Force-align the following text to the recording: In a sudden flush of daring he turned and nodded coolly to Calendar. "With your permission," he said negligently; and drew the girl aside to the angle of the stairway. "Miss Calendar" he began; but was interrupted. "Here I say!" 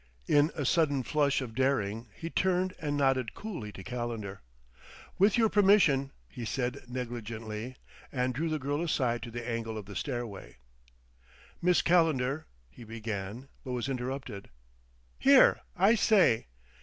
In 0.25 0.49
a 0.55 0.65
sudden 0.65 1.03
flush 1.03 1.41
of 1.41 1.53
daring 1.53 2.07
he 2.15 2.31
turned 2.31 2.73
and 2.81 2.97
nodded 2.97 3.35
coolly 3.35 3.71
to 3.73 3.83
Calendar. 3.83 4.41
"With 5.19 5.37
your 5.37 5.47
permission," 5.47 6.11
he 6.27 6.43
said 6.43 6.89
negligently; 6.89 7.75
and 8.11 8.33
drew 8.33 8.49
the 8.49 8.57
girl 8.57 8.81
aside 8.81 9.21
to 9.21 9.29
the 9.29 9.47
angle 9.47 9.77
of 9.77 9.85
the 9.85 9.95
stairway. 9.95 10.57
"Miss 11.61 11.83
Calendar" 11.83 12.47
he 12.71 12.83
began; 12.83 13.49
but 13.63 13.73
was 13.73 13.87
interrupted. 13.89 14.49
"Here 15.19 15.61
I 15.77 15.93
say!" 15.93 16.47